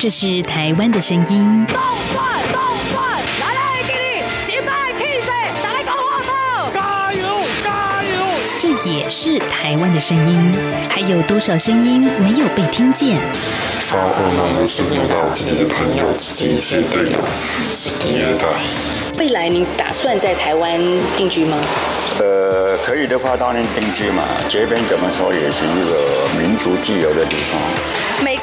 [0.00, 1.66] 这是台湾的声音。
[1.66, 1.76] 动
[2.14, 5.30] 转动转，来来给你击败 K C，
[5.62, 7.22] 打来高话炮，加油
[7.62, 8.24] 加油！
[8.58, 10.50] 这也是台湾的声音。
[10.88, 13.20] 还有多少声音没有被听见？
[13.80, 17.18] 发噩梦的是梦到自己的朋友、自己一些队友
[17.74, 18.46] 是虐待。
[19.18, 20.80] 未来您打算在台湾
[21.14, 21.58] 定居吗？
[22.20, 24.22] 呃，可以的话当然定居嘛。
[24.48, 27.60] 这边怎么说也是一个民族自由的地方。
[28.24, 28.42] 每个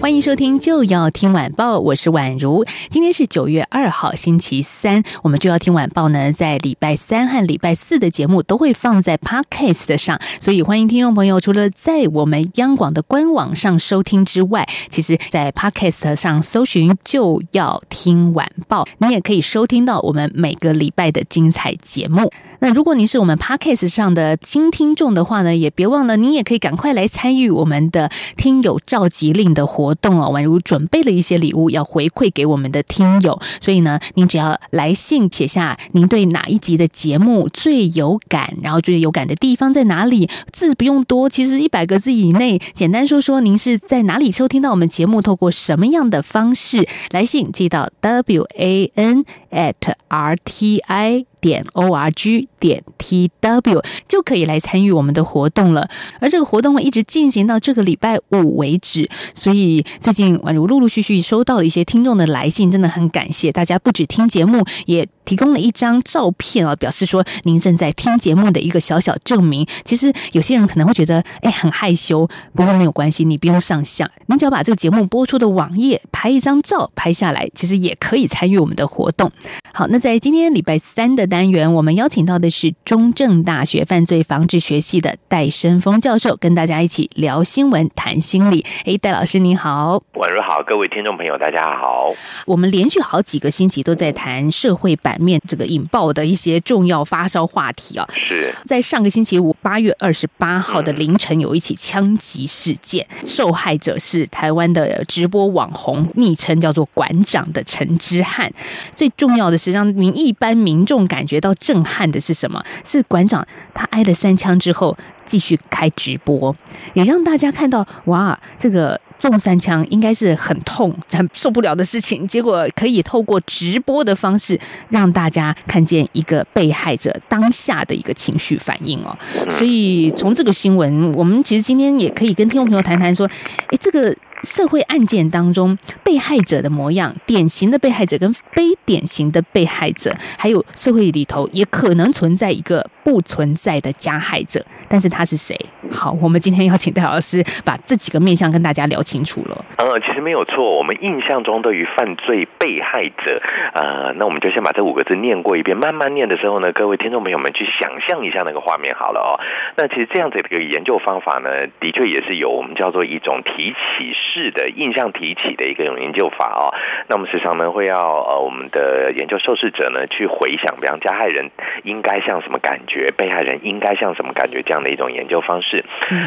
[0.00, 2.64] 欢迎收听就要听晚报，我是宛如。
[2.88, 22.32] 今天是九月二号，星期三，我们就要听晚报呢，在礼拜三和礼拜四的节目都会放在 Podcast 上，所以欢迎听众朋友除了在我们央广的官网上收听之外，其实在 Podcast 上搜寻就要听晚报，你也可以收听到我们每个礼拜的精彩节目。
[22.60, 30.30] 那如果您是我们 Podcast 上的新听众的话呢，也别忘了，您也可以赶快来参与我们的听友召集令的活动哦。
[30.30, 51.29] 宛如准备了一些礼物要回馈给我们的听友，所以呢，您只要来信写下您对哪一集的节目最有感，然后最有感的地方在哪里，字不用多，其实一百个字以内，简单说说您是在哪里收听到我们节目，透过什么样的方式来信寄到 w a n at r t i。
[51.40, 55.88] 点 o r g 点 t w 就可以来参与我们的活动了，
[56.20, 59.08] 而这个活动会一直进行到这个礼拜五为止。
[59.34, 69.66] 所以最近宛如陆陆续续收到了一些听众的来信，真的很感谢大家，不止听节目，也提供了一张照片啊，表示说您正在听节目的一个小小证明。
[69.84, 79.30] 其实有些人可能会觉得哎很害羞，不过没有关系，你不用上相，您只要把这个节目播出的网页拍一张照拍下来，其实也可以参与我们的活动。
[79.72, 88.66] 好，那在今天礼拜三的单元，我们邀请到的是中正大学犯罪防治学系的戴生峰教授，跟大家一起聊新闻、谈心理。
[88.84, 92.12] 哎，戴老师您好，晚上好，各位听众朋友大家好。
[92.44, 98.06] 我们连续好几个星期都在谈社会版面这个引爆的一些重要发烧话题啊。
[98.12, 108.52] 是在上个星期五八月二十八号的凌晨，有一起枪击事件，受害者是台湾的直播网红，昵称叫做“馆长”的陈之汉。
[108.92, 112.62] 最重要的是，让民一般民众感觉到震撼的是什么？
[112.84, 116.54] 是馆长他挨了三枪之后继续开直播，
[116.94, 122.26] 也让大家看到哇，这个中三枪应该是很痛、很受不了的事情。
[122.26, 124.58] 结果可以透过直播的方式，
[124.88, 129.16] 让大家看见一个被害者当下的一个情绪反应哦。
[129.50, 133.26] 所以从这个新闻，我们其实今天也可以跟听众朋友谈谈说，
[133.68, 134.14] 诶，这个。
[134.42, 145.58] 社会案件当中，被害者的模样，典型的被害者跟非典型的被害者，还有社会里头也可能存在一个不存在的加害者，但是他是谁？
[145.90, 149.64] 好，我们今天邀请戴老师把这几个面向跟大家聊清楚了。
[149.78, 153.42] 呃，其实没有错，我们印象中对于犯罪被害者，
[153.74, 159.42] 呃，那我们就先把这五个字念过一遍，慢慢念的时候呢，各位听众朋友们去想象一下那个画面好了哦。
[159.76, 164.14] 那其实这样子的一个研究方法呢，的确也是有我们叫做一种提起。
[164.32, 166.70] 式的，印象提起的一个研究法哦。
[167.08, 171.50] 那我们时常呢会要呃我们的研究受试者呢去回想，比方加害人
[171.84, 175.84] 应该像什么感觉，被害人应该像什么感觉这样的一种研究方式。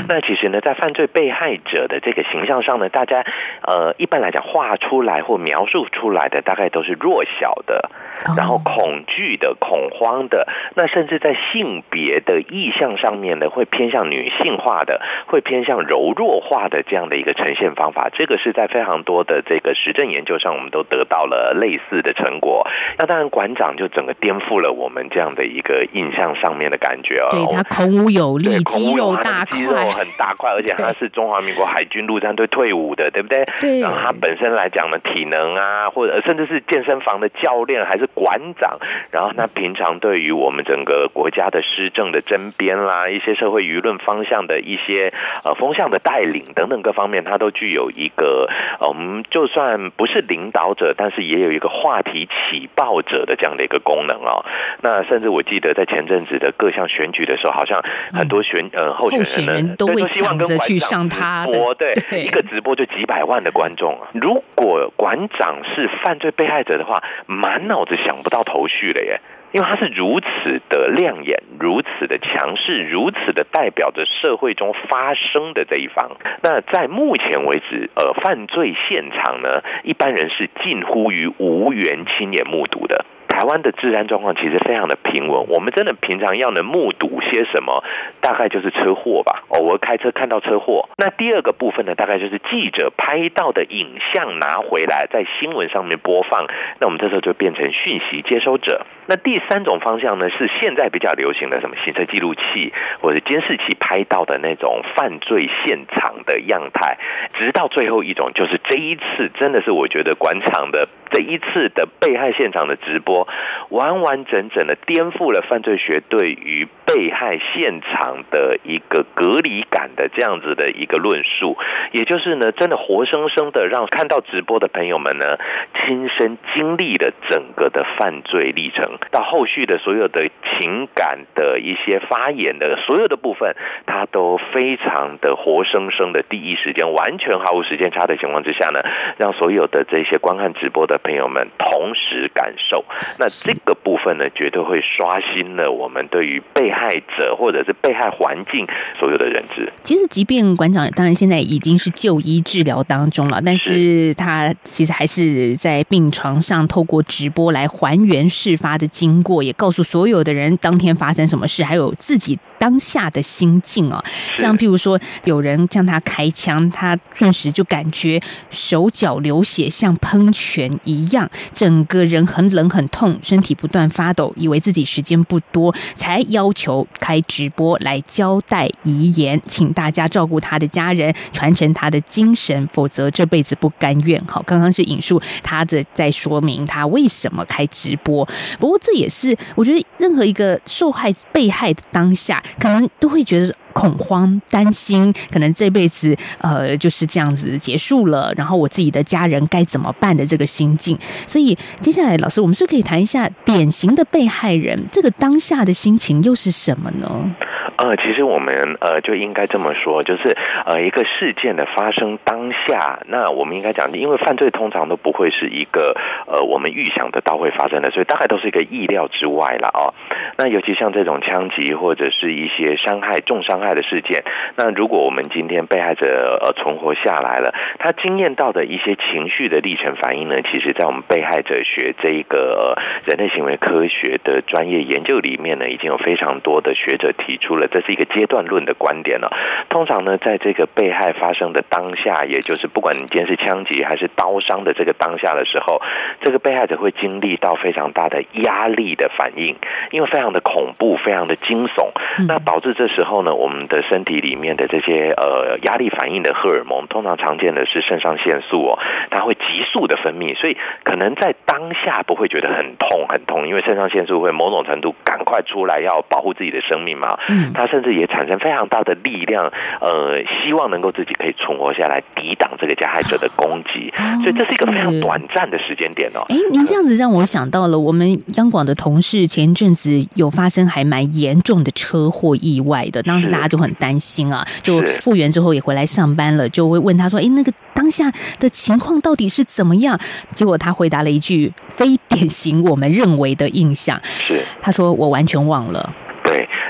[0.07, 3.25] 那其实呢，在犯罪被害者的这个形象上呢，大家
[3.61, 7.89] 呃一般来讲画出来或描述出来的大概都是弱小的，
[8.35, 17.93] 然后恐惧的、恐慌的，那甚至在性别的意向上面呢，会偏向女性化的，会偏向柔弱化的这样的一个呈现方。
[17.93, 22.65] 法这个是在非常多的这个实证研究上，我们都得到了类似的成果。
[22.97, 27.29] 那当然，馆长就整个颠覆了我们这样的一个印象上面的感觉哦。
[27.31, 33.45] 对他孔武有力，肌肉大块，肌肉很大块，而且他是中华民国海军陆战队退伍的，对不对？
[33.59, 33.79] 对。
[33.81, 38.79] 然后他本身来讲呢，体能啊，或者甚至是健身房的教练，还是馆长。
[39.11, 45.13] 然后那平常对于我们整个国家的施政的争编啦，一些社会舆论方向的一些
[45.45, 47.83] 呃风向的带领等等各方面，他都具有。
[47.95, 54.43] 一个，我们就算不是领导者，但是也有一个话题起爆者的这样的一个功能哦。
[54.81, 64.07] 那甚至我记得在前阵子的各项选举的时候，好像很多选呃候选人呢都会抢着去上他播，对，一个直播就几百万的观众啊。
[64.13, 69.19] 如果馆长是犯罪被害者的话，满脑子想不到头绪了耶。
[69.51, 76.09] 因为它是如此的亮眼，如此的强势，如此的代表着社会中发生的这一方。
[76.41, 83.05] 那在目前为止，呃，犯罪现场呢，一般人是近乎于无缘亲眼目睹的。
[83.43, 87.83] 台湾的治安状况其实非常的平稳，我们真的平常要能目睹些什么，
[88.21, 89.43] 大概就是车祸吧。
[89.49, 90.87] 偶尔开车看到车祸。
[90.95, 96.47] 那第二个部分呢，大概就是记者拍到的影像拿回来，在新闻上面播放，
[96.79, 98.85] 那我们这时候就变成讯息接收者。
[99.05, 106.97] 那第三种方向呢，是现在比较流行的什么行车记录器或者监视器拍到的那种犯罪现场的样态。
[107.39, 113.27] 直到最后一种，就是这一次真的是我觉得广场的这一次的被害现场的直播。
[113.69, 121.57] 完完整整的颠覆了犯罪学对于被害现场的一个隔离感的这样子的一个论述，
[121.91, 125.37] 也就是呢，真的活生生的让看到直播的朋友们呢，
[125.73, 133.55] 亲身经历了整个的犯罪历程，到后续的所有的情感的一些发言的所有的部分，
[133.87, 138.83] 他都非常的活生生的第一时间，完全毫无时间差的情况之下呢，
[139.17, 142.85] 让所有的这些观看直播的朋友们同时感受。
[143.17, 148.65] 那这个部分呢，绝对会刷新了我们对于被害者或者是被害环境
[148.99, 149.71] 所有的人质。
[149.83, 164.03] 其实，即便馆长当然现在已经是就医治疗当中了，但是他其实还是在病床上透过直播来还原事发的经过，也告诉所有的人当天发生什么事，还有自己当下的心境啊。
[164.37, 168.19] 像譬如说，有人向他开枪，他顿时就感觉
[168.49, 173.19] 手脚流血，像喷泉一样，整个人很冷很痛。
[173.21, 184.17] 身体不断发抖，以为自己时间不多，才要求开直播来交代遗言，请大家照顾他的家人，传承他的精神，否则这辈子不甘愿。
[184.25, 188.25] 好，刚刚是引述他的在说明他为什么开直播。
[188.59, 193.53] 不过这也是我觉得任何一个受害被害的当下，可能都会觉得。
[193.73, 200.97] 恐慌、担心，可能这辈子呃就是这样子结束了，然后我自己的家人该怎么办的这个心境。
[201.27, 207.35] 所以接下来，老师，我们是不是可以谈一下典型的被害人这个当下的心情又是什么呢？
[207.75, 215.95] 呃，其实我们呃就应该这么说，就是呃一个事件的发生当下，那我们应该讲，因为犯罪通常都不会是一个
[216.27, 219.89] 呃我们预想得到会发生的，所以大概都是一个意料之外了啊。
[220.37, 224.23] 那尤其像这种枪击或者是一些伤害、重伤害的事件，
[224.55, 237.67] 那如果我们今天被害者呃存活下来了，他经验到的一些情绪的历程反应呢，其实在我们被害者学这一个人类行为科学的专业研究里面呢，已经有非常多的学者提出了。
[237.67, 239.31] 这是一个阶段论的观点了。
[239.69, 245.81] 通常呢，在这个被害发生的当下，也就是不管你今天是枪击还是刀伤的这个当下的时候，
[246.21, 249.55] 这个被害者会经历到非常大的压力的反应，
[249.91, 251.89] 因为非常的恐怖，非常的惊悚。
[252.27, 258.79] 那导致这时候呢，我们的身体里面的这些呃压力反应的荷尔蒙，通常常见的是肾上腺素哦，
[259.09, 267.17] 它会急速的分泌，所以可能在当下不会觉得很痛很痛，因为肾上腺素会某种程度赶快出来要保护自己的生命嘛。
[267.27, 267.51] 嗯。
[267.53, 273.91] 它甚至也产生非常大的力量，呃，希望能够自己可以存活下来，抵挡这个加害者的攻击。
[274.21, 276.21] 所以这是一个非常短暂的时间点哦。
[276.29, 289.99] 哎，您这样子让我想到了，我们央广的同事前一阵子有发生还蛮严重的车祸意外的，当时大家就很担心啊，就复原之后也回来上班了，就会问他说：“哎，那个当下的情况到底是怎么样？”
[290.33, 295.93] 结果他回答了一句非典型我们认为的印象，是他说：“我完全忘了。”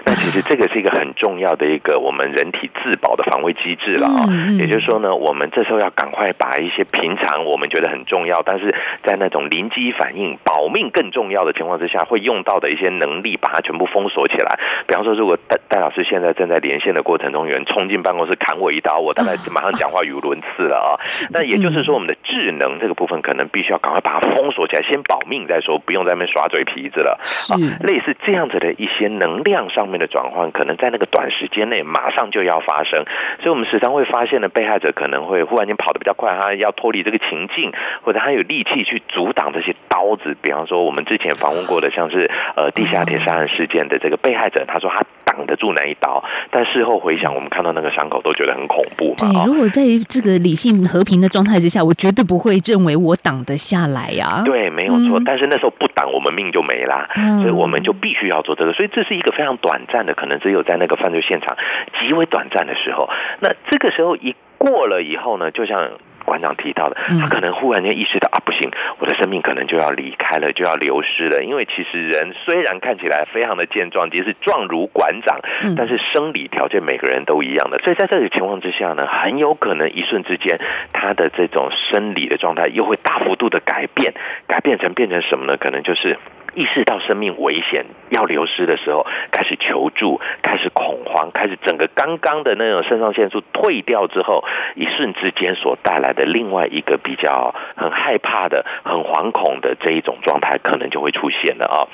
[0.06, 4.28] 那其实这个是一个很重要的一个我们人体自保的防卫机制了啊，
[4.60, 14.60] 也就是说呢，我们这时候要赶快把一些平常我们觉得很重要，但是在那种临机反应、保命更重要的情况之下会用到的一些能力，把它全部封锁起来。
[14.88, 21.00] 比方说，如果戴戴老师现在正在连线的过程中，有人冲进办公室砍我一刀，我大概马上讲话语无伦次了啊。
[21.32, 27.18] 那也就是说，我们的智能这个部分可能必须要赶快把它封锁起来，先保命再说，不用在那边耍嘴皮子了
[27.50, 27.56] 啊。
[27.80, 29.88] 类似这样子的一些能量上。
[29.93, 33.04] 面的转换可能在那个短时间内马上就要发生，
[33.40, 37.72] 所以我们时常会发现呢，被害者可能会忽然间跑得比较快，他要脱离这个情境，
[38.02, 40.36] 或者他有力气去阻挡这些刀子。
[40.42, 49.32] 比方说，我们之前访问过的，像是呃地下铁杀人事件的这个被害者，他说他挡得住那一刀，但事后回想，我们看到那个伤口都觉得很恐怖嘛。
[49.32, 54.42] 对，如果在这个理性和平的状态之下，我绝对不会认为我挡得下来呀。
[54.46, 55.22] 对，没有错。
[55.26, 57.08] 但是那时候不挡，我们命就没啦。
[57.42, 58.74] 所以我们就必须要做这个。
[58.74, 59.82] 所以这是一个非常短。
[59.88, 61.58] 暂的可能只有在那个犯罪现场
[62.00, 63.10] 极为短暂的时候，
[63.40, 65.92] 那这个时候一过了以后呢，就像
[66.24, 71.44] 馆长提到的，嗯他可能忽然间意识到啊，不行，我的生命可能就要离开了，就要流失了。
[71.44, 80.58] 因为其实人虽然看起来非常的健壮，即使壮如馆长，嗯但是生理条件每个人都一样的，所以在这个情况之下呢，很有可能一瞬之间，
[80.94, 84.14] 他的这种生理的状态又会大幅度的改变，
[84.48, 85.58] 改变成变成什么呢？
[85.58, 86.18] 可能就是。
[86.56, 94.44] 意识到生命危险要流失的时候，开始求助，开始恐慌，开始整个刚刚的那种肾上腺素退掉之后，
[94.76, 101.88] 一瞬之间所带来的另外一个比较很害怕的、很惶恐的这一种状态，可能就会出现了啊。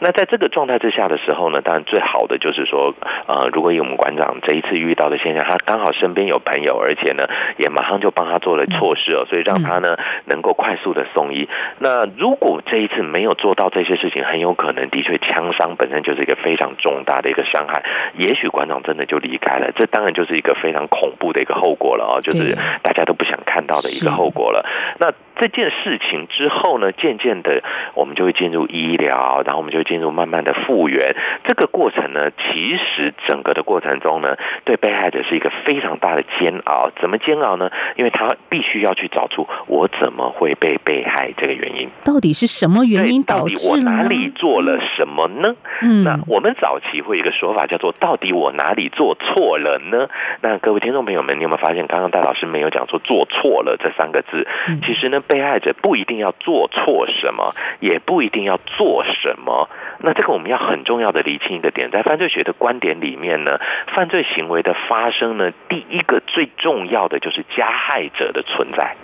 [0.00, 2.94] 那在这个状态之下的时候呢，当然最好的就是说，
[3.26, 7.26] 呃，如果以我们馆长这一次遇到的现象，他刚好身边有朋友，而且呢
[7.58, 9.96] 也马上就帮他做了措施哦，所以让他呢
[10.26, 11.48] 能够快速的送医。
[11.78, 17.82] 那如果这一次没有做到这些事情，很有可能的确枪伤本身就是一个非常重大的一个伤害，
[18.16, 24.64] 也许馆长真的就离开了，这当然就是一个非常恐怖的一个后果了啊，就是大家都不想看到的一个后果了。
[24.98, 27.62] 那这件事情之后呢，渐渐的
[27.94, 31.16] 我们就会进入医疗，然后我们就会进入慢慢的复原。
[31.44, 36.90] 这个过程呢，其实整个的过程中呢，对被害者是一个非常大的煎熬。
[37.00, 37.70] 怎么煎熬呢？
[37.96, 41.88] 因为他必须要去找出我怎么会被被害这个原因。
[42.04, 44.02] 到底是什么原因对到底我哪？
[44.02, 45.54] 里做了什么呢？
[45.80, 50.08] 嗯那我们早期会有一个说法叫做“到底我哪里做错了呢？”
[50.42, 54.46] 那各位听众朋友们，你有没有发现，刚刚戴老师没有讲说“做错了”这三个字？
[54.68, 59.70] 嗯其实呢，被害者不一定要做错什么，也不一定要做什么。
[60.00, 63.58] 那这个我们要很重要的厘清一个点，在犯罪学的观点里面呢，
[63.94, 68.94] 犯罪行为的发生呢，第一个最重要的就是加害者的存在，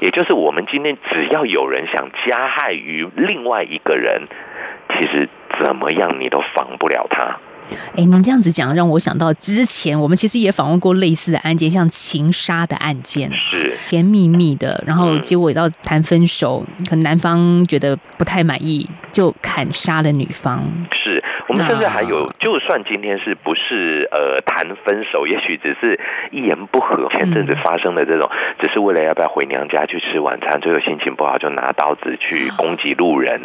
[0.00, 4.22] 也就是我们今天只要有人想加害于另外一个人，
[4.88, 5.28] 其实
[5.62, 7.36] 怎么样你都防不了他。
[7.96, 15.22] 哎，您这样子讲，让我想到之前我们其实也访问过类似的案件，像情杀的案件，是甜蜜蜜的，然后嗯。
[15.24, 20.62] 结果到谈分手，可能男方觉得不太满意，就砍杀了女方。
[20.92, 25.98] 是，我们甚至还有，就算今天是不是呃谈分手，也许只是
[26.30, 28.30] 一言不合，前阵子发生的这种，
[28.60, 33.40] 只是为了要不要回娘家去吃晚餐，最后心情不好就拿刀子去攻击路人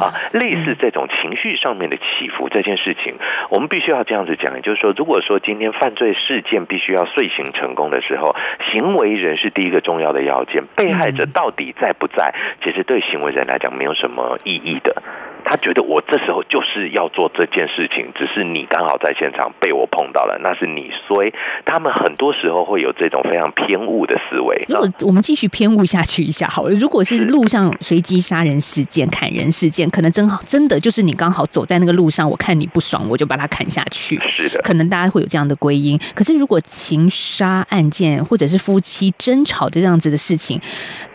[0.00, 3.14] 啊，类似这种情绪上面的起伏，这件事情，
[3.50, 8.34] 我们必须要这样子讲，也就是说，如果说今天犯罪事件必须要遂行成功的时候，
[8.72, 15.02] 行为人是第一个重要的要件，被害者到底在不在，其实对行为人来讲没有什么意义的。
[15.44, 21.32] 他觉得我这时候就是要做这件事情，只是你刚好在现场被我碰到了，那是你衰。
[21.64, 24.64] 他们很多时候会有这种非常偏误的思维。
[24.68, 34.20] 如果我们继续偏误下去一下好了，如果是路上随机杀人事件、砍人事件，可能真好，真的就是你刚好走在那个路上，我看你不爽，我就把他砍下去。
[34.28, 35.98] 是的，可能大家会有这样的归因。
[36.14, 40.60] 可是如果情杀案件或者是夫妻争吵这样子的事情，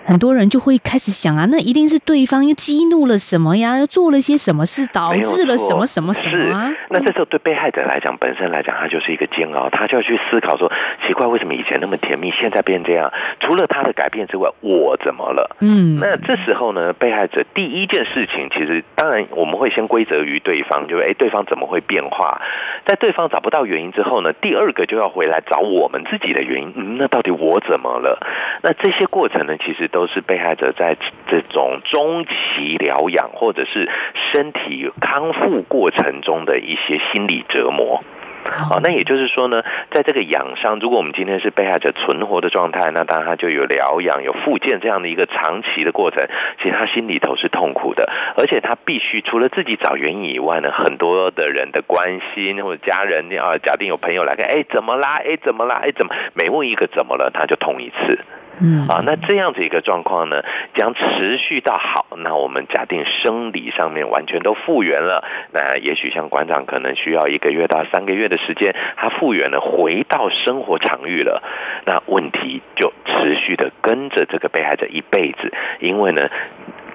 [0.06, 6.72] 很多人就会开始想啊，那一定是对方又激怒了什么呀，又做了些什么事，导致了什么什么什么啊？
[6.90, 10.72] 那这时候对被害者来讲，本身来讲，他就是一个煎熬，他就要去思考说，
[11.08, 13.12] 奇怪，为什么以前那么甜蜜，现在变这样？
[13.40, 15.56] 除了他的改变之外，我怎么了？
[15.60, 22.40] 嗯，那这时候呢，被害者第一件事情，其实当然我们会先归责于对方，就是哎，对方怎么会变化？
[22.86, 26.74] 在对方找不到原因之后呢，第二个就要回来找我们自己的原因。
[26.76, 28.20] 嗯，那到底我怎么了？
[28.62, 30.98] 那这些过程呢，其实都是被害者在
[31.30, 33.90] 这种中期疗养或者是
[34.34, 38.04] 身体康复过程中的一些心理折磨。
[38.44, 46.28] 好，那也就是说呢，在这个养伤，如果我们今天是被害者存活的状态，那当然他就有疗养、有复健这样的一个长期的过程。
[46.62, 55.22] 其实他心里头是痛苦的，而且他必须除了自己找原因以外呢，很多的人的关心或者家人啊，假定有朋友来看，哎，怎么啦？
[55.26, 55.80] 哎，怎么啦？
[55.82, 56.14] 哎，怎么？
[56.34, 58.20] 每问一个怎么了，他就痛一次。
[58.62, 60.44] 嗯啊，那这样子一个状况呢，
[60.74, 71.44] 将持续到好，那我们假定生理上面完全都复原了，那也许像馆长可能需要一个月到三个月的时间，他复原了，回到生活场域了，
[71.86, 76.30] 那问题就持续的跟着这个被害者一辈子，因为呢。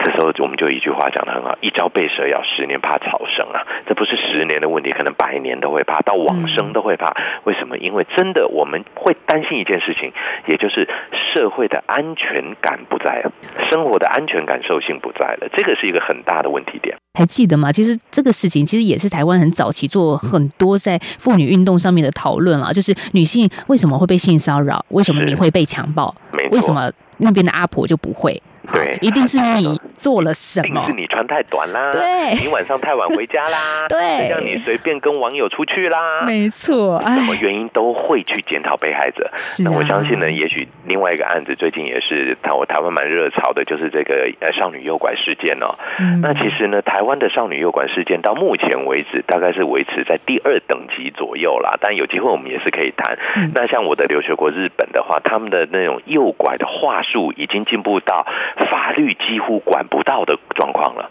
[0.03, 3.61] 这时候我们就一句话讲的很好：一朝被蛇咬，十年怕草绳啊！
[3.87, 7.15] 这不是十年的问题，可能百年都会怕，到往生都会怕。
[7.45, 7.77] 为什么？
[7.79, 10.13] 因为真的我们会担心一件事情，
[10.47, 13.33] 也就是社会的安全感不在了，
[13.71, 16.97] 生活的安全感受性不在了，这个是一个很大的问题点。
[17.15, 17.71] 还记得吗？
[17.71, 26.15] 其实这个事情其实也是台湾很早期做很多在妇女运动上面的讨论啊，就是女性为什么会被性骚扰，为什么你会被强暴
[26.51, 28.41] 为什么那边的阿婆就不会？
[28.75, 30.93] 对一定是你做了什么一定是。
[31.01, 39.25] 你穿太短啦，对你晚上太晚回家啦， 对让你随便跟网友出去啦，没错，什么哎，原因都会去检讨被害者。
[39.33, 45.75] 啊那我相信呢，也许另外一个案子最近也是台我台湾蛮热潮的，就是这个呃少女诱拐事件哦。
[45.99, 53.17] 嗯那其实呢，台湾的少女诱拐事件到目前为止大概是维持在第二等级左右啦，但有机会我们也是可以谈。
[53.37, 58.27] 嗯那像我的留学国日本的话，他们的那种诱拐的话术已经进步到
[58.67, 61.11] 法律几乎管不到的状况了。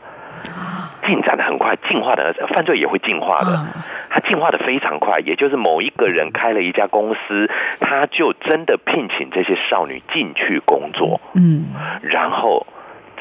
[1.07, 3.67] 进展的很快，进化的犯罪也会进化的，啊
[4.09, 5.19] 它进化的非常快。
[5.19, 11.65] 也就是某一个人开了一家公司，他就真的聘请这些少女进去工作，嗯，
[12.01, 12.67] 然后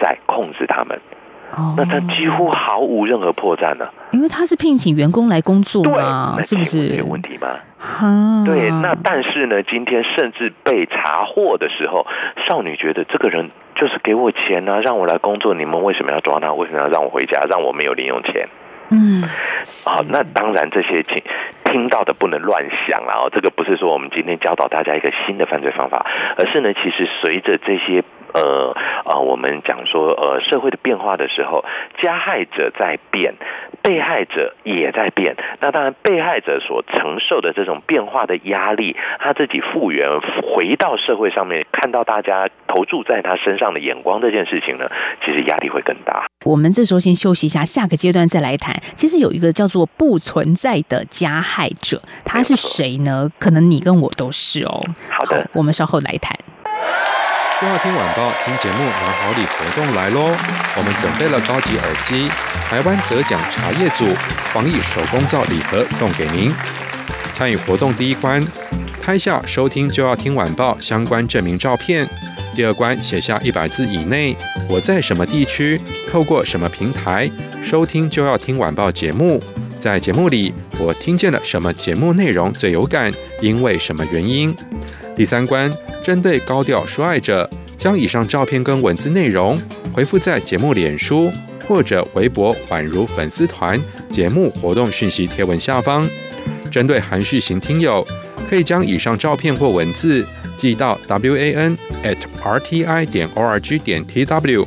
[0.01, 1.01] 再控制他们。
[1.57, 7.07] 哦那他几乎毫无任何破绽呢、因为他是聘请员工来工作对，是不是有？
[7.07, 7.49] 问题吗？
[7.79, 12.07] 哈，对，那但是呢，今天甚至被查获的时候，
[12.47, 16.53] 少女觉得这个人就是给我钱啊，让我来工作，你们为什么要抓他？
[16.53, 17.41] 为什么要让我回家？
[17.49, 18.47] 让我没有零用钱？
[18.91, 19.23] 嗯，
[19.87, 21.23] 好，那当然这些听
[21.65, 23.25] 听到的不能乱想啊！
[23.25, 28.05] 哦，这个不是说我们今天教导大家一个新的犯罪方法，而是呢，其实随着这些。
[28.35, 31.65] 呃呃，我们讲说呃社会的变化的时候，
[32.03, 33.35] 加害者在变，
[33.83, 35.37] 被害者也在变。
[35.61, 40.09] 那当然，被害者所承受的这种变化的压力，他自己复原
[40.43, 44.91] 回到社会上面，看到大家投注在他身上的眼光这件事情呢，
[45.25, 46.27] 其实压力会更大。
[46.45, 48.75] 我们这时候先休息一下，下个阶段再来谈。
[48.95, 53.29] 其实有一个叫做不存在的加害者，他是谁呢？
[53.39, 54.85] 可能你跟我都是哦。
[55.11, 56.37] 好的我们稍后来谈。
[57.61, 60.33] 就要听晚报，听节目拿好礼活动来喽！
[60.77, 62.31] 我们准备了高级耳机、
[62.65, 64.07] 台湾得奖茶叶组
[64.53, 66.53] 防疫手工皂礼盒送给您。
[67.33, 68.47] 参与活动第一关，
[69.03, 72.07] 拍下收听就要听晚报相关证明照片；
[72.55, 74.37] 第二关写下一百字以内
[74.69, 77.29] 我在什么地区，透过什么平台
[77.61, 79.43] 收听就要听晚报节目。
[79.81, 84.57] 在节目里，我听见了什么节目内容最有感，因为什么原因？
[85.17, 85.69] 第三关，
[86.09, 87.47] 针对高调说爱者，
[87.77, 89.61] 将以上照片跟文字内容
[89.93, 91.31] 回复在节目脸书
[91.67, 96.09] 或者微博宛如粉丝团节目活动讯息贴文下方。
[96.71, 98.03] 针对含蓄型听友，
[98.49, 100.25] 可以将以上照片或文字
[100.57, 104.67] 寄到 w a n at r t i 点 o r g 点 t w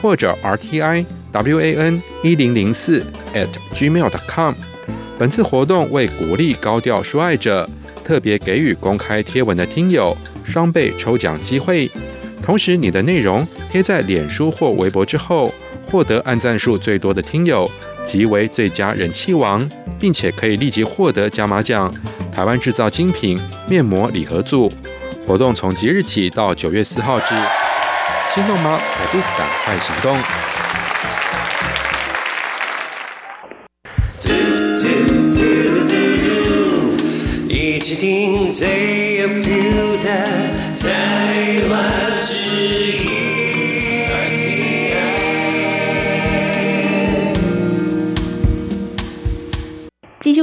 [0.00, 4.54] 或者 r t i w a n 一零零四 at gmail dot com。
[5.18, 7.68] 本次活动为鼓励高调说爱者，
[8.04, 11.90] 特别给予公开贴文的听友双倍抽奖机会。
[12.42, 15.52] 同时，你的内容贴在脸书或微博之后，
[15.90, 17.68] 获得按赞数最多的听友
[18.04, 21.92] 即为最佳人气王，并且可以立即获得加码奖——
[22.32, 24.72] 台湾制造精品面膜礼盒组。
[25.26, 27.34] 活动从即日起到九月四号止，
[28.32, 28.78] 心动吗？
[28.96, 30.16] 还不赶快行动！
[37.94, 40.08] 听最有 feel 的
[40.80, 43.25] 台湾之音。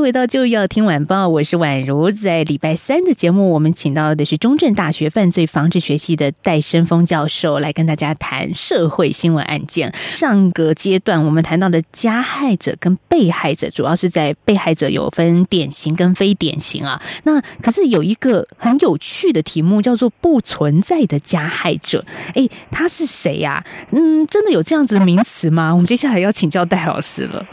[0.04, 2.12] 回到就要听晚报，我是宛如。
[2.12, 9.94] 在礼拜三的节目，我们请到的是中正大学犯罪防治学系的戴生峰教授，来跟大家谈社会新闻案件。
[9.96, 17.02] 上个阶段我们谈到的加害者跟被害者，主要是在被害者有分典型跟非典型啊。
[17.24, 22.04] 那可是有一个很有趣的题目，叫做不存在的加害者。
[22.34, 25.72] 诶，他是谁呀、嗯，真的有这样子的名词吗？
[25.74, 27.46] 我们接下来要请教戴老师了。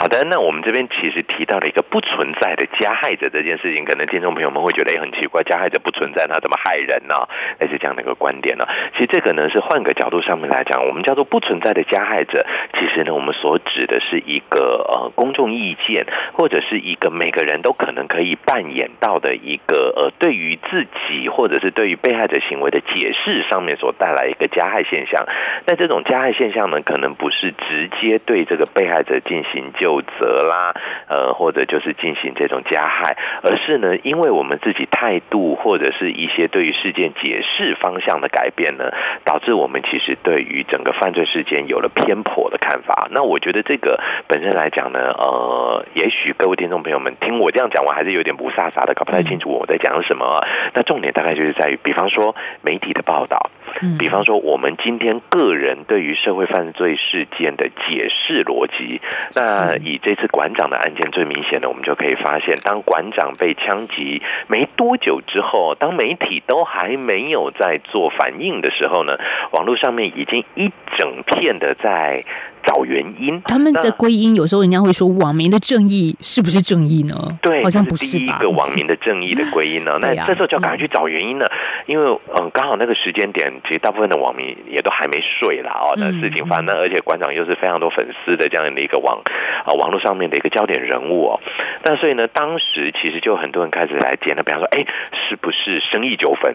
[0.00, 12.46] 好的，那我们这边其实提到了一个不存在的加害者这件事情，可能听众朋友们会觉得也很奇怪，加害者不存在，他怎么害人呢、类似这样的一个观点呢、其实这个呢是换个角度上面来讲，我们叫做不存在的加害者，
[12.78, 25.26] 其实呢我们所指的是一个呃公众意见，或者是一个每个人都可能可以扮演到的一个呃对于自己或者是对于被害者行为的解释上面所带来一个加害现象。
[25.66, 30.72] 那这种加害现象呢，可能不是直接对这个被害者进行就责啦，
[31.08, 38.84] 呃，或者就是进行这种加害，而是呢，因为我们自己态度或者是一些对于事件解释方向的改变呢，
[39.24, 43.08] 导致我们其实对于整个犯罪事件有了偏颇的看法。
[43.10, 43.98] 那我觉得这个
[44.28, 50.46] 本身来讲呢，呃，也许各位听众朋友们听我这样讲完，还是有点不飒飒的，搞不太清楚我在讲什么。
[50.74, 53.50] 那重点大概就是在于，比方说媒体的报道，
[53.98, 59.00] 比方说，我们今天个人对于社会犯罪事件的解释逻辑，
[59.34, 69.16] 那以这次馆长的案件最明显的，我们就可以发现，当馆长被枪击没多久之后，当媒体都还没有在做反应的时候呢，
[69.52, 72.24] 网络上面已经一整片的在
[72.70, 73.42] 找原因。
[73.46, 77.14] 他们的归因有时候人家会说网民的正义是不是正义呢？
[77.42, 78.18] 对，好像不是？
[78.18, 79.98] 第一个网民的正义的归因呢。
[80.00, 81.50] 那这时候就要赶快去找原因了，
[81.86, 85.94] 因为嗯，刚好那个时间点，其实大部分的网民也都还没睡啦哦。
[85.96, 89.20] 那嗯事情发生，而且馆长又是非常多粉丝的这样的一个网
[89.64, 91.40] 啊网络上面的一个焦点人物哦。
[91.84, 94.86] 那所以呢，当时其实就很多人开始来检讨，比方说，哎，
[95.28, 96.54] 是不是生意纠纷？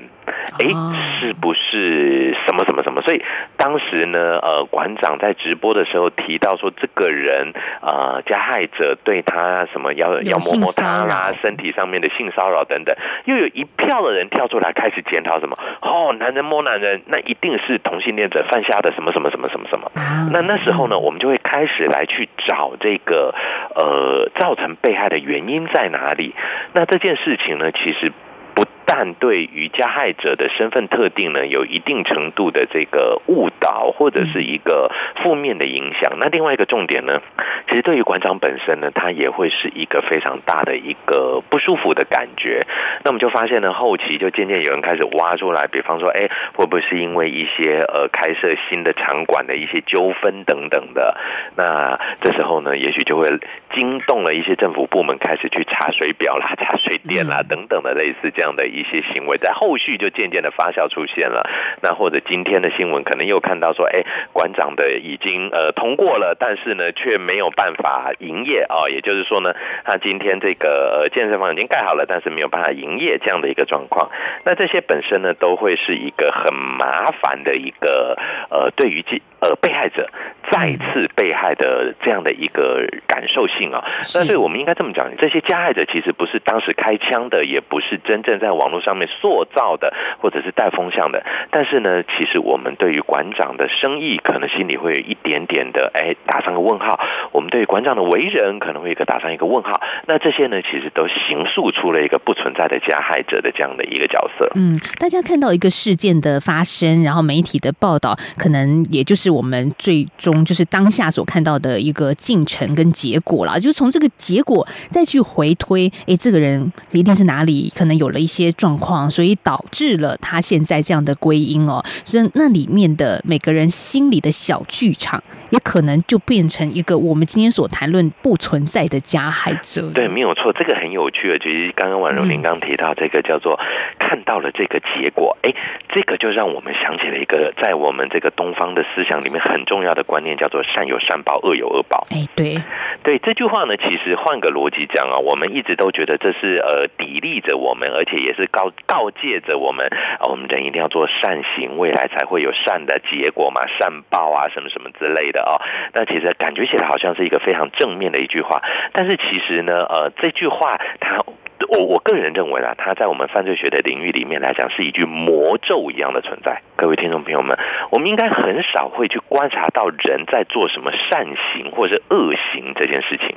[0.60, 3.02] 哎哦，是不是什么什么什么？
[3.02, 3.22] 所以
[3.58, 19.92] 当时呢，呃，馆长在直播的时候提到说，这个人呃，加害者对他什么要要摸摸他啦扰，身体上面的性骚扰等等，又有一票的人跳出来开始检讨什么哦，男人摸男人，那一定是同性恋者犯下的什么什么什么什么什么。
[19.96, 23.34] 啊那那时候呢，我们就会开始来去找这个
[23.76, 26.34] 呃造成被害的原因在哪里。
[26.74, 28.12] 那这件事情呢，其实。
[28.54, 34.92] 不但对于加害者的身份特定呢有一定程度的这个误导或者是一个
[35.24, 37.22] 负面的影响，那另外一个重点呢，
[37.68, 42.66] 其实对于馆长本身呢，他也会是一个非常大的一个不舒服的感觉。
[43.04, 51.18] 那我们就发现呢，后期就渐渐有人开始挖出来，比方说，哎，会不会是因为一些呃开设新的场馆的一些纠纷等等的？
[51.56, 53.30] 那这时候呢，也许就会
[53.74, 61.50] 惊动了一些政府部门，开始去查水表啦、查水电啦等等的类似这样的一些行为，在后续就渐渐的发酵出现了。
[61.82, 74.12] 那或者今天的新闻可能又看到说，哎，馆长的已经呃通过了，但是呢却没有办法营业啊、也就是说呢，他今天这个健身房已经盖好了，但是没有办法营业这样的一个状况。
[74.44, 78.18] 那这些本身呢，都会是一个很麻烦的一个
[78.50, 80.10] 呃，对于这呃被害者
[80.52, 83.84] 再次被害的这样的一个感受性啊。
[84.04, 91.24] 是那所以我们应该这么讲，这些加害者其实不是当时开枪的，也不是真正在网络上面塑造的，或者是带风向的。
[91.52, 97.00] 但是呢，其实我们对于馆长的生意，可能心里会有一点点的哎打上个问号。
[97.32, 99.82] 我们对于馆长的为人，可能会一个打上一个问号。
[100.08, 104.50] 那这些呢，其实都形塑出了一个不存在的加害者的这样的一个角色。
[104.56, 113.60] 嗯，大家看到一个事件的发生，然后媒体的报道，可能也就是我们最终就是当下所看到的一个进程跟结果啦。
[113.60, 121.84] 就从这个结果再去回推，诶，这个人一定是哪里可能有了一些状况，所以导致了他现在这样的归因哦。
[122.06, 129.92] 所以那里面的每个人心里的小剧场，也可能就变成一个我们今天所谈论不存在的加害者。
[129.92, 131.40] 对，没有错，这个很有趣的。
[131.40, 133.60] 其实刚刚婉柔您刚提到这个叫做
[134.00, 135.54] 看到了这个结果，哎，
[135.94, 142.06] 这个就让我们想起了一个在我们这个东方的思想里面很重要的观念，叫做善有善报，恶有恶报。
[142.12, 142.58] 哎，对，
[143.04, 149.88] 对这句话呢，其实换个逻辑讲啊，我们一直都觉得这是呃砥砺着我们，而且也是告告诫着我们，
[150.20, 155.58] 啊，我们人一定要做善行，未来才会有善的结果嘛，善报啊，什么什么之类的哦。
[155.94, 158.62] 那其实感觉起来好像是一个非常正面的一句话，
[158.94, 161.26] 但是其实呢，呃，这句话它。
[161.70, 166.62] 我我个人认为啊，它在我们犯罪学的领域里面来讲，是一句魔咒一样的存在。
[166.76, 167.58] 各位听众朋友们，
[167.92, 173.36] 我们应该很少会去观察到人在做什么善行或者是恶行这件事情。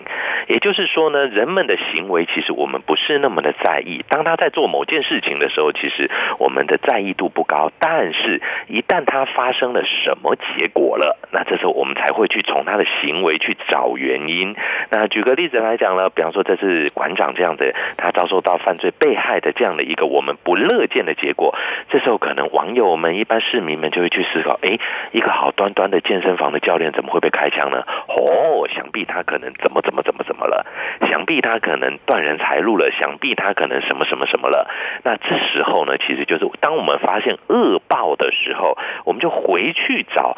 [0.48, 4.04] 也就是说呢，人们的行为其实我们不是那么的在意。
[4.08, 7.70] 当他在做某件事情的时候，其实我们的在意度不高。
[7.78, 14.56] 但是，一旦他发生了什么结果了，那这时候我们才会去从他的行为去找原因。
[14.90, 21.54] 那举个例子来讲呢，比方说这是馆长这样的，他遭受到犯罪被害的这样的一个我们不乐见的结果，
[21.90, 24.80] 这时候可能网友们、一般市民们就会去思考：诶，
[25.12, 27.84] 一个好端端的健身房的教练怎么会被开枪呢？
[28.08, 30.66] 哦，想必他可能怎么怎么怎么怎么了，
[31.10, 34.68] 想必他可能断人财路了，想必他可能什么什么什么了。
[35.04, 40.36] 那这时候呢，其实就是当我们发现恶报的时候，我们就回去找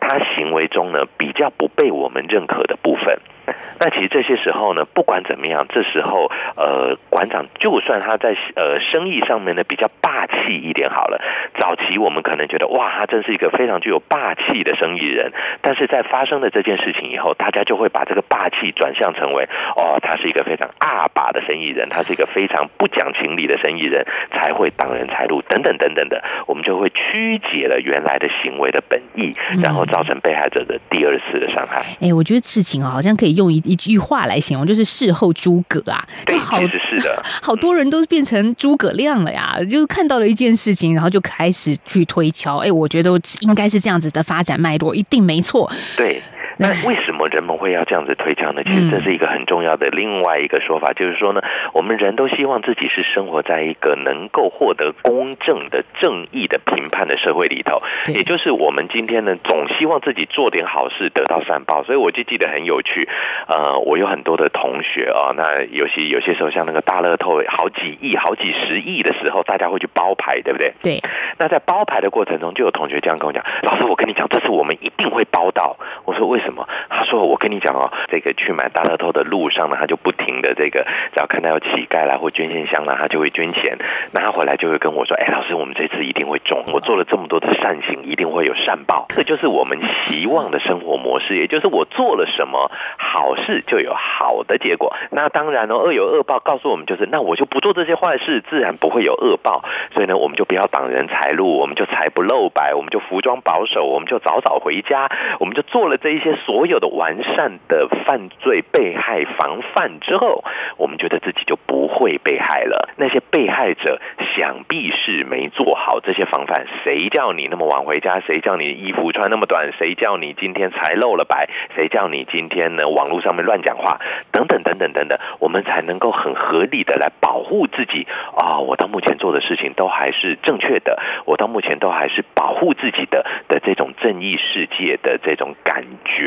[0.00, 3.18] 他行为中呢比较不被我们认可的部分。
[3.80, 11.20] 那其实这些时候呢，不管怎么样，这时候呃，馆长就算他在呃生意上面呢比较霸气一点好了，
[11.58, 31.82] 早期我们可能觉得哇，他真是一个非常具有霸气的生意人，但是在发生了这件事情以后，大家就会把这个霸气转向成为哦，他是一个非常阿爸的生意人，他是一个非常不讲情理的生意人，才会挡人财路等等等等的，我们就会曲解了原来的行为的本意，然后造成被害者的第二次的伤害。
[32.00, 36.06] 哎，我觉得事情啊，好像可以用一一句话来形容，就是事后诸葛啊。
[36.26, 36.58] 对，好。
[37.42, 45.70] 好多人都变成诸葛亮了呀，就是看到了一件事情，然后就开始去推敲，哎，我觉得应该是这样子的发展脉络，一定没错。
[45.96, 46.22] 对。
[46.58, 48.62] 那为什么人们会要这样子推敲呢？
[48.64, 51.40] 其实这是一个很重要的另外一个说法，就是说呢，
[51.72, 57.78] 我们人都希望自己是生活在一个能够获得公正的、正义的评判的社会里头。
[58.08, 61.82] 也就是我们今天呢，总希望自己做点好事得到善报。
[61.84, 63.08] 所以我就记得很有趣，
[63.48, 70.72] 呃，我有很多的同学啊，那有些有些时候像那个大乐透好几亿、好几十亿的时候，大家会去包牌，对不对？
[70.82, 71.00] 对。
[71.38, 83.78] 那在包牌的过程中，就有同学这样跟我讲：“老师，我跟你讲，这次我们一定会包到。”我说：“为什么？”他说：“我跟你讲哦，这个去买大乐透的路上呢，他就不停的这个，只要看到有乞丐啦或捐献箱啦，他就会捐钱。
[84.12, 94.94] 那他回来就会跟我说：‘哎，老师，我们这次一定会中，我做了这么多的善行，一定会有善报。’这就是我们希望的生活模式，也就是我做了什么好事就有好的结果。
[95.10, 99.64] 那当然哦，恶有恶报，告诉我们就是，那我就不做这些坏事，自然不会有恶报。
[99.94, 110.44] 所以呢，我们就不要挡人财路，我们就财不露白，我们就服装保守，我们就早早回家，我们就做了这一些所有的完善的犯罪被害防范之后，
[110.76, 112.88] 我们觉得自己就不会被害了。
[112.96, 114.00] 那些被害者
[114.34, 118.20] 想必是没做好这些防范，谁叫你那么晚回家？
[118.20, 119.72] 谁叫你衣服穿那么短？
[119.78, 121.48] 谁叫你今天才露了白？
[121.74, 122.88] 谁叫你今天呢？
[122.88, 128.58] 网络上面乱讲话，等等等等等等，我们才能够很合理的来保护自己啊！
[128.58, 136.21] 我到目前做的事情都还是正确的，我到目前都还是保护自己的的这种正义世界的这种感觉。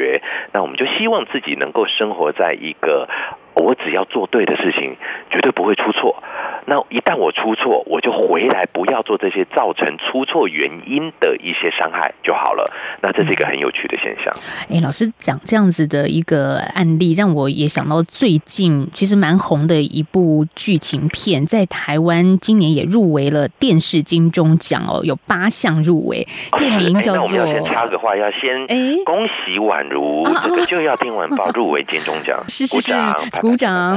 [0.51, 3.07] 那我们就希望自己能够生活在一个，
[3.55, 4.97] 我只要做对的事情，
[5.31, 6.21] 绝对不会出错。
[6.67, 12.73] 那一旦我出错，我就回来，不要做这些造成出错原因的一些伤害就好了。
[13.01, 14.33] 那这是一个很有趣的现象。
[14.69, 26.27] 哎，老师讲这样子的一个案例，让我也想到最近其实蛮红的一部剧情片，在台湾今年也入围了电视金钟奖哦，有八项入围。
[26.57, 27.23] 片名叫做……
[27.25, 28.67] 我们要先插个话，要先
[29.05, 32.91] 恭喜宛如这个就要听晚报 入围金钟奖，是是是，
[33.39, 33.44] 鼓掌。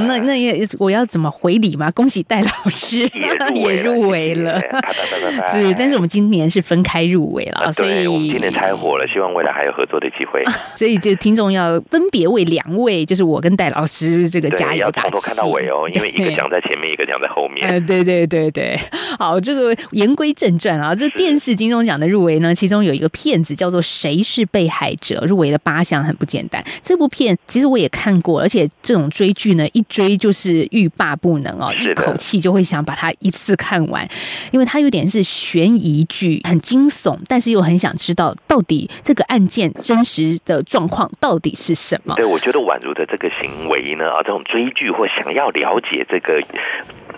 [0.07, 1.91] 那那也我要怎么回礼吗？
[1.91, 2.49] 恭喜戴老。
[2.69, 2.99] 师
[3.55, 4.59] 也入围了，
[5.51, 10.43] 是，但是我们今年是分开入围了，所以我们今年太火了，希望未来还有合作的机会。
[10.77, 15.15] 所以，就听众要分别为两位，就是我跟戴老师这个加油打气。
[15.23, 17.85] 看到尾哦，因为一个讲在前面，一个讲在后面。
[17.85, 18.79] 对对对对，
[19.17, 26.63] 好，这个言归正传啊，这电视金钟奖的入围呢，其中有一个片子叫做《谁是被害者》，入围了八项，很不简单。
[26.81, 32.49] 这部片其实我也看过，而且这种追剧呢，一追就是欲罢不能哦，一口气就。
[32.49, 34.09] 会想把它一次看完，
[34.51, 42.15] 因为它有点是悬疑剧，很惊悚，但是又很想知道到底这个案件真实的状况到底是什么。
[42.17, 46.43] 对，我觉得宛如的这个行为呢，啊，这种追剧或想要了解这个。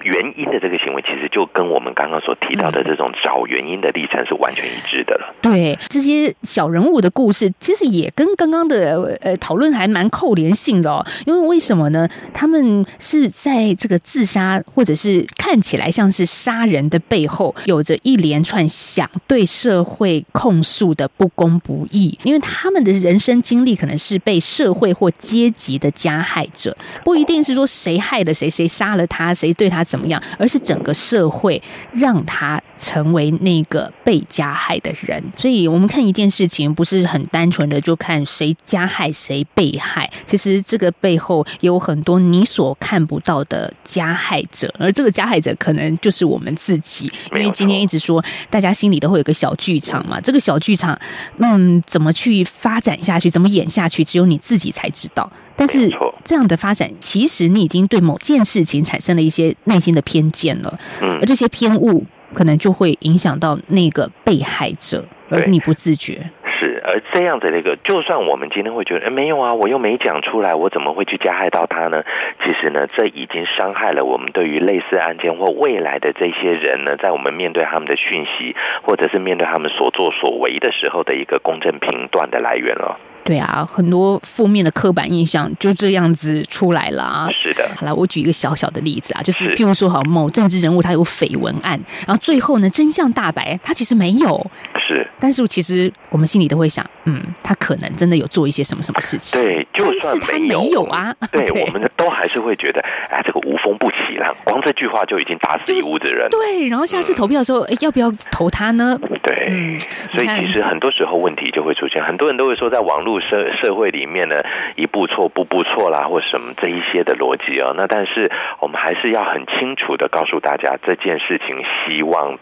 [0.03, 5.35] 原因的这个行为，其实就跟我们刚刚所提到的这种找原因的历程是完全一致的了。
[5.41, 11.05] 对，这些小人物的故事，其实也跟刚刚的呃讨论还蛮扣连性的哦。
[11.25, 12.07] 因为为什么呢？
[12.33, 22.17] 他们是在这个自杀或者是看起来像是杀人的背后，有着一连串想对社会控诉的不公不义。
[22.23, 29.83] 因为他们的人生经历可能是被社会或阶级的加害者，不一定是说谁害了谁，谁杀了他，谁对他。
[29.91, 30.23] 怎么样？
[30.39, 35.21] 而是整个社会让他成为那个被加害的人。
[35.35, 40.09] 所以，我们看一件事情，不是很单纯的就看谁加害谁被害。
[40.25, 47.11] 其实，这个背后有很多你所看不到的加害者，而这个加害者可能就是我们自己。
[47.33, 50.21] 因为今天一直说，大家心里都会有个小剧场嘛。
[50.21, 50.97] 这个小剧场，
[51.39, 55.29] 嗯，怎么去发展下去，怎么演下去，只有你自己才知道。
[55.53, 55.91] 但是
[56.23, 66.29] 这样的发展，其实你已经对某件事情产生了一些内心的偏见了，嗯，而这些偏误可能就会影响到那个被害者，而你不自觉。
[66.59, 72.03] 是，而这样的那个，就算我们今天会觉得，哎，没有啊，我又没讲出来，我怎么会去加害到他呢？
[72.43, 82.99] 其实呢，这已经伤害了我们对于类似案件或未来的这些人呢，在我们面对他们的讯息，或者是面对他们所作所为的时候的一个公正评断的来源了。
[83.23, 87.29] 对啊，很多负面的刻板印象就这样子出来了啊。
[87.31, 94.51] 是的，好了，我举一个小小的例子啊，就是譬如说，好某政治人物他有绯闻案，然后最后呢真相大白，他其实没有。
[94.87, 99.39] 是，但是其实我们心里都会想，嗯，他可能真的有做一些什么什么事情。
[99.41, 106.27] 对，就算他没有啊， 对，我们都还是会觉得，哎，这个无风不起浪，光这句话就已经打死一屋子人。
[106.29, 108.99] 对，然后下次投票的时候，哎，要不要投他呢？
[109.23, 109.77] 对，
[110.13, 114.43] 所以其实很多时候问题就会出现，很多人都会说，在网络社社会里面呢，
[114.75, 117.71] 一步错步步错啦，或什么这一些的逻辑啊。
[117.77, 122.39] 那但是我们还是要很清楚的告诉大家，这件事情希望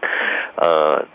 [0.56, 1.06] 呃，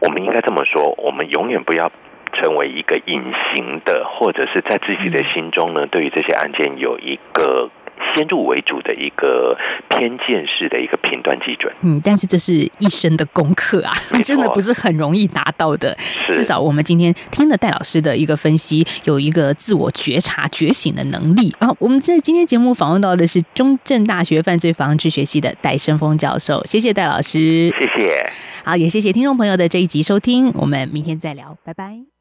[0.00, 1.90] 我们应该这么说，我们永远不要
[2.34, 3.22] 成为一个隐
[3.54, 7.70] 形的，或者是在自己的心中呢，对于这些案件有一个。
[8.14, 9.56] 先入为主的一个
[9.88, 13.92] 偏见式的一个评断基准，嗯，但是这是一生的功课啊，
[14.24, 15.94] 真的不是很容易达到的。
[16.26, 21.54] 至少我们今天听了戴老师的一个分析，有一个自我觉察、觉醒的能力。
[21.58, 28.30] 然后我们在今天节目访问到的是中正大学犯罪防治学系的戴生峰教授，谢谢戴老师，谢谢。
[28.64, 32.13] 好，也谢谢听众朋友的这一集收听，我们明天再聊，拜拜。